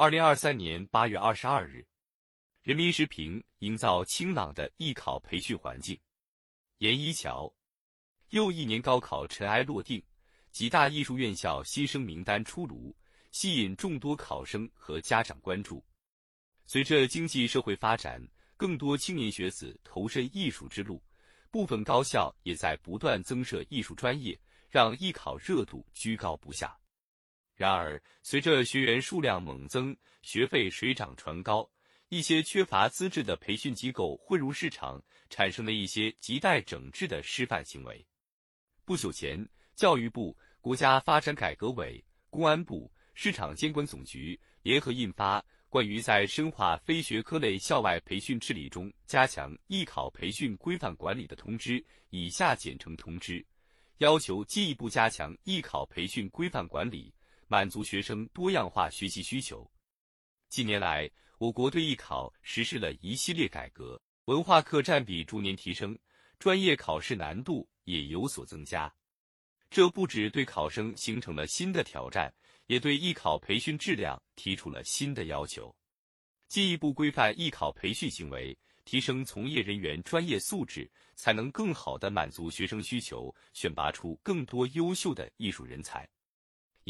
[0.00, 1.86] 二零二三年八月二十二日，
[2.62, 6.00] 人民时评：营造清朗的艺考培训环境。
[6.78, 7.54] 严一桥，
[8.30, 10.02] 又一年高考尘埃落定，
[10.52, 12.96] 几大艺术院校新生名单出炉，
[13.30, 15.84] 吸引众多考生和家长关注。
[16.64, 21.04] 随着经济社会发展，更多青年学子投身艺术之路，
[21.50, 26.74] 部分高校也在不断增设艺术专业，让艺考热度居高不下。
[27.60, 31.70] 然而，随着学员数量猛增，学费水涨船高，
[32.08, 38.02] 一些缺乏资质的培训机构混入市场，产生了一些亟待整治的失范行为。
[38.86, 45.44] 不久前，教育部、国家发展改革委、公安部、市场监管总局联合印发。
[45.68, 53.44] 关于在深化非学科类校外培训治理中加强艺考培训规范管理的通知（以下简称通知），
[53.98, 57.12] 要求进一步加强艺考培训规范管理，
[57.50, 59.68] 满足学生多样化学习需求。
[60.50, 65.98] 近年来，我国对艺考实施了一系列改革，文化课占比逐年提升，
[66.38, 68.94] 专业考试难度也有所增加。
[69.68, 72.32] 这不止对考生形成了新的挑战。
[72.66, 75.74] 也对艺考培训质量提出了新的要求，
[76.46, 86.08] 进一步规范艺考培训行为，提升从业人员专业素质，才能更好地满足学生需求，选拔出更多优秀的艺术人才。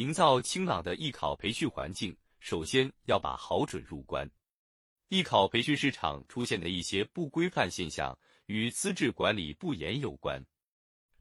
[0.00, 4.26] 营造清朗的艺考培训环境，首先要把好准入关。
[5.10, 10.42] 艺考培训市场出现的一些不规范现象，与资质管理不严有关，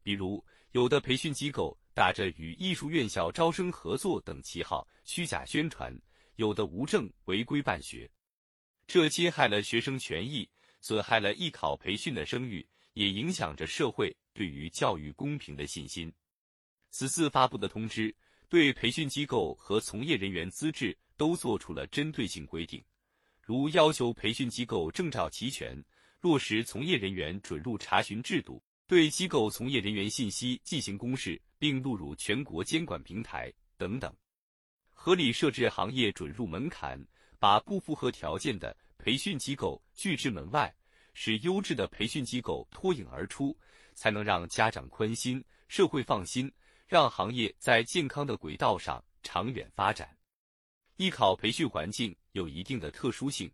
[0.00, 1.76] 比如有的培训机构。
[1.92, 5.92] 打着与艺术院校招生合作等旗号，虚假宣传，
[6.36, 8.08] 有的无证违规办学，
[8.86, 10.48] 这侵害了学生权益，
[10.80, 16.12] 损害了艺考培训的声誉，也影响着社会对于教育公平的信心。
[16.90, 18.14] 此次发布的通知，
[18.48, 22.82] 对培训机构和从业人员资质都做出了针对性规定，
[23.42, 25.82] 如要求培训机构证照齐全，
[26.20, 28.62] 落实从业人员准入查询制度。
[28.86, 34.10] 对机构从业人员信息进行公示，并录入全国监管平台等等，
[34.94, 36.98] 合理设置行业准入门槛，
[37.38, 40.74] 把不符合条件的培训机构拒之门外，
[41.12, 43.54] 使优质的培训机构脱颖而出，
[43.92, 46.50] 才能让家长宽心，社会放心，
[46.88, 50.16] 让行业在健康的轨道上长远发展。
[50.96, 53.48] 艺考培训环境有一定的特殊性，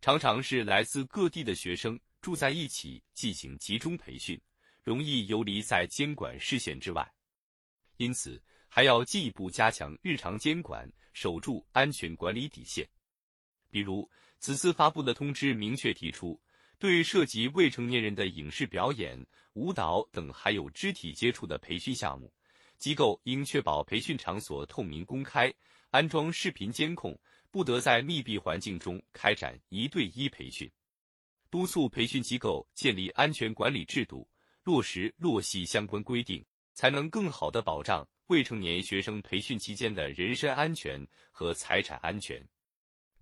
[0.00, 4.40] 常常是来自各地的学生住在一起进行集中培训。
[4.82, 7.06] 容易游离在监管视线之外，
[7.98, 12.88] 因此还要进一步加强日常监管，守住安全管理底线。
[13.70, 16.40] 比如，此次发布的通知明确提出，
[16.78, 22.32] 对涉及未成年人的影视表演、舞蹈等还有肢体接触的培训项目，
[22.80, 25.52] 机构应确保培训场所透明公开，
[25.90, 27.16] 安装视频监控，
[27.50, 30.68] 不得在密闭环境中开展一对一培训，
[31.50, 34.26] 督促培训机构建立安全管理制度。
[34.62, 42.42] 落实落细相关规定，才能更好地保障未成年学生培训期间的人身安全和财产安全。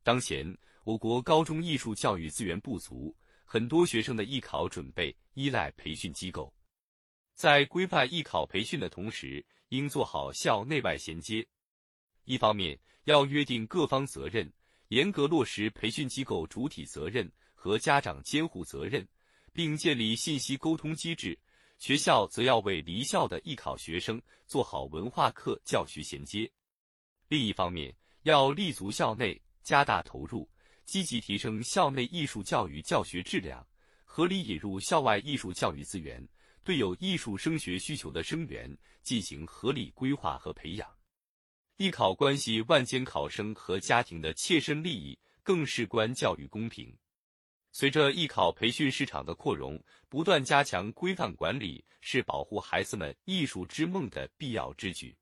[0.02, 6.52] 当前，我国高中艺术教育资源不足，很多学生的艺考准备依赖培训机构。
[7.38, 11.46] 在规范艺考培训的同时，应做好校内外衔接。
[12.24, 14.52] 一方面，要约定各方责任，
[14.88, 19.06] 严格落实培训机构主体责任和家长监护责任。
[19.52, 21.36] 并建立信息沟通机制，
[21.78, 26.48] 学校则要为离校的艺考学生做好文化课教学衔接。
[27.28, 30.48] 另一方面，要立足校内，加大投入，
[30.84, 33.66] 积极提升校内艺术教育教学质量，
[34.04, 36.24] 合理引入校外艺术教育资源，
[36.68, 40.86] 对有艺术升学需求的生源进行合理规划和培养。
[41.78, 46.94] 艺考关系万千考生和家庭的切身利益，更事关教育公平。
[47.72, 55.16] 随着艺考培训市场的扩容，不断加强规范管理是保护孩子们艺术之梦的必要之举。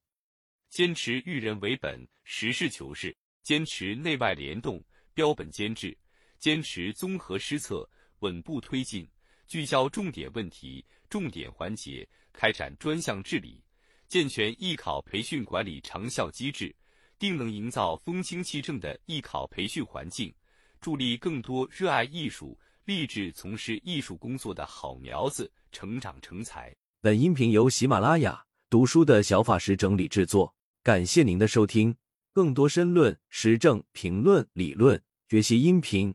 [0.69, 4.85] 坚持育人为本、实事求是，坚持内外联动、
[5.15, 5.97] 标本兼治，
[6.41, 7.89] 坚持综合施策、
[8.19, 9.09] 稳步推进，
[9.47, 13.63] 聚焦重点问题、重点环节，开展专项治理，
[14.09, 16.75] 健全艺考培训管理长效机制，
[17.19, 20.33] 定能营造风清气正的艺考培训环境。
[20.81, 26.75] 助力更多热爱艺术、立志从事艺术工作的好苗子成长成才。
[27.01, 31.95] 本音频由喜马拉雅读书的小法师整理制作，感谢您的收听。
[32.33, 36.15] 更多深论、时政评论、理论学习音频，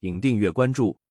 [0.00, 1.01] 请订阅关注。